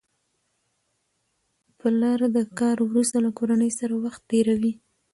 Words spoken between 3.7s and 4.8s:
سره وخت تېروي